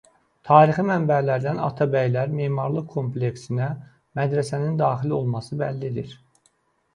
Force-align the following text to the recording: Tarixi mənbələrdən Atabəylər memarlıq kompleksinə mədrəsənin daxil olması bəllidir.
Tarixi 0.47 0.83
mənbələrdən 0.85 1.59
Atabəylər 1.67 2.33
memarlıq 2.37 2.87
kompleksinə 2.95 3.69
mədrəsənin 4.21 4.81
daxil 4.81 5.15
olması 5.21 5.61
bəllidir. 5.63 6.19